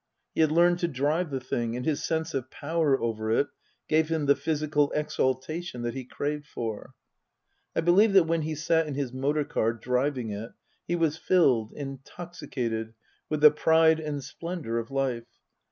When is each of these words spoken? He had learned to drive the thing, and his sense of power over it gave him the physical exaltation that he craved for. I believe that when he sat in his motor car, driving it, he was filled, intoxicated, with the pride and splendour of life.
He 0.33 0.41
had 0.41 0.51
learned 0.51 0.79
to 0.79 0.87
drive 0.87 1.29
the 1.29 1.39
thing, 1.39 1.75
and 1.75 1.85
his 1.85 2.03
sense 2.03 2.33
of 2.33 2.49
power 2.49 2.99
over 2.99 3.29
it 3.29 3.49
gave 3.87 4.09
him 4.09 4.25
the 4.25 4.35
physical 4.35 4.91
exaltation 4.95 5.83
that 5.83 5.93
he 5.93 6.05
craved 6.05 6.47
for. 6.47 6.95
I 7.75 7.81
believe 7.81 8.13
that 8.13 8.23
when 8.23 8.41
he 8.41 8.55
sat 8.55 8.87
in 8.87 8.95
his 8.95 9.13
motor 9.13 9.43
car, 9.45 9.73
driving 9.73 10.31
it, 10.31 10.53
he 10.87 10.95
was 10.95 11.17
filled, 11.17 11.73
intoxicated, 11.73 12.95
with 13.29 13.41
the 13.41 13.51
pride 13.51 13.99
and 13.99 14.23
splendour 14.23 14.79
of 14.79 14.89
life. 14.89 15.37